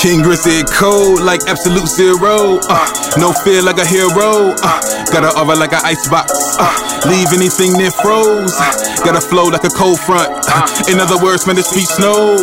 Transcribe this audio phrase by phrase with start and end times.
[0.00, 2.56] King Grizzly cold like absolute zero.
[2.72, 2.88] Uh,
[3.20, 4.56] no fear like a hero.
[4.64, 4.80] Uh,
[5.12, 6.56] got a aura like an icebox.
[6.56, 6.72] Uh,
[7.04, 8.56] leave anything near froze.
[8.56, 8.72] Uh,
[9.04, 10.32] got a flow like a cold front.
[10.48, 12.40] Uh, in other words, man, the street snow.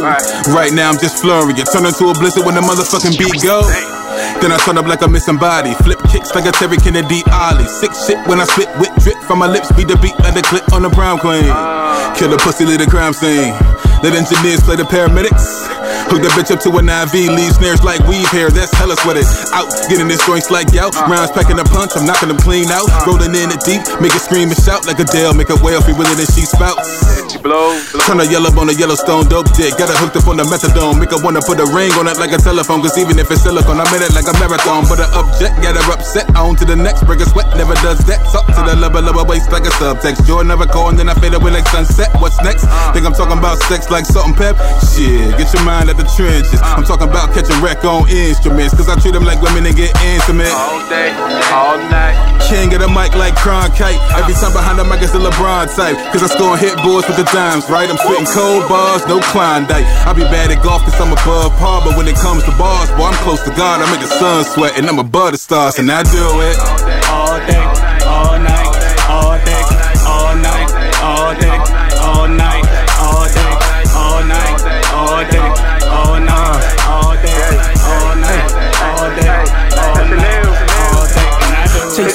[0.54, 1.58] Right now I'm just flurrying.
[1.74, 3.66] Turn into a blizzard when the motherfucking beat go.
[4.38, 5.74] Then I turn up like a missing body.
[5.82, 7.66] Flip kicks like a Terry Kennedy Ollie.
[7.66, 9.74] Sick shit when I spit with drip from my lips.
[9.74, 11.50] Beat the beat like the clip on the brown queen.
[12.14, 13.58] Kill the pussy, lead the crime scene.
[14.06, 15.77] Let engineers play the paramedics.
[16.08, 19.28] Hook the bitch up to an IV, leave snares like weave hair, that's hella sweated.
[19.52, 20.96] Out, getting this joints like gout.
[20.96, 21.12] Uh.
[21.12, 22.88] Rounds packing a punch, I'm knocking them clean out.
[22.88, 23.12] Uh.
[23.12, 25.84] Rolling in it deep, make it scream and shout like a Dale, make a whale
[25.84, 27.18] free willing and she spouts.
[28.08, 29.76] Turn a yellow on a Yellowstone dope dick.
[29.76, 30.96] Got it hooked up on the methadone.
[30.96, 32.80] Make her wanna put a ring on it like a telephone.
[32.80, 34.88] Cause even if it's silicone, I'm in it like a marathon.
[34.88, 36.28] But her object, got her upset.
[36.40, 38.24] On to the next, break a sweat, never does that.
[38.32, 38.84] Talk to the uh.
[38.84, 40.24] lover, lover waist like a subtext.
[40.24, 42.12] Joy never call, and then I fade away like sunset.
[42.20, 42.64] What's next?
[42.96, 44.56] Think I'm talking about sex like salt and pep?
[44.96, 46.62] Shit, get your mind out the trenches.
[46.62, 46.78] Uh.
[46.78, 48.74] I'm talking about catching wreck on instruments.
[48.74, 50.54] Cause I treat them like women and get intimate.
[50.54, 51.12] All day,
[51.52, 52.16] all night.
[52.48, 53.98] King of the mic like Cronkite.
[54.14, 54.22] Uh.
[54.22, 55.98] Every time behind the mic is the LeBron type.
[56.14, 57.90] Cause I score hit boards with the dimes, right?
[57.90, 59.86] I'm spitting cold bars, no Klondike.
[60.06, 61.82] I be bad at golf cause I'm above par.
[61.84, 63.82] But when it comes to bars, boy, I'm close to God.
[63.82, 65.80] I make the sun sweat and I'm above the stars.
[65.80, 66.58] And I do it.
[66.60, 67.07] all day,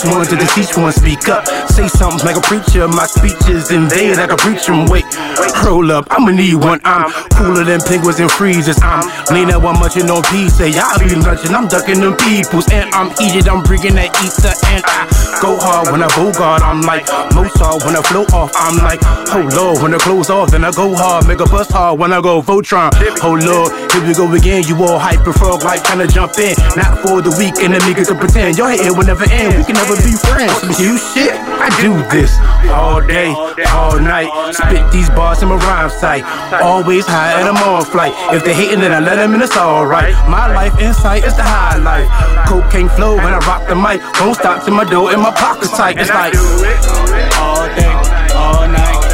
[0.02, 1.46] Do one to the teach one, speak up.
[1.70, 2.88] Say something like a preacher.
[2.88, 4.74] My speech is invade like a preacher.
[4.90, 5.06] Wait,
[5.62, 6.80] roll up, I'ma need one.
[6.82, 7.06] I'm
[7.38, 8.82] cooler than penguins and freezers.
[8.82, 10.66] I'm leaning one munching on pizza.
[10.66, 12.66] Y'all be lunching, I'm ducking them peoples.
[12.74, 14.50] And I'm eating, I'm bringing that ether.
[14.74, 15.06] And I
[15.38, 16.66] go hard when I bogart.
[16.66, 18.50] I'm like Mozart when I flow off.
[18.58, 18.98] I'm like,
[19.30, 21.30] oh lord, when I close off, then I go hard.
[21.30, 22.90] Make a bust hard when I go Voltron.
[23.22, 24.66] Oh lord, here we go again.
[24.66, 26.58] You all hyper frog like trying to jump in.
[26.74, 28.58] Not for the weak and the niggas can pretend.
[28.58, 29.62] Your head will never end.
[29.62, 30.80] We can never be friends.
[30.80, 32.32] You shit, I do this
[32.70, 33.34] all day,
[33.72, 34.30] all night.
[34.54, 36.24] Spit these bars in my rhyme site.
[36.62, 38.14] Always high and I'm on flight.
[38.32, 40.14] If they hating, then I let them in, it's alright.
[40.28, 42.08] My life insight is the high life.
[42.48, 44.00] Cocaine flow when I rock the mic.
[44.20, 45.98] Won't stop till my dough in my pockets tight.
[45.98, 46.34] It's like.
[47.36, 47.92] all day,
[48.34, 49.11] all night,